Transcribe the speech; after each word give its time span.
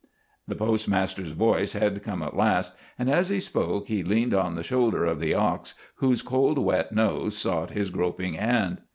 The 0.47 0.55
postmaster's 0.55 1.29
voice 1.29 1.73
had 1.73 2.01
come 2.01 2.23
at 2.23 2.35
last, 2.35 2.75
and 2.97 3.07
as 3.07 3.29
he 3.29 3.39
spoke 3.39 3.87
he 3.87 4.03
leaned 4.03 4.33
on 4.33 4.55
the 4.55 4.63
shoulders 4.63 5.11
of 5.11 5.19
the 5.19 5.35
ox, 5.35 5.75
whose 5.97 6.23
cold 6.23 6.57
wet 6.57 6.91
nose 6.91 7.37
sought 7.37 7.69
his 7.69 7.91
groping 7.91 8.33
hand. 8.33 8.81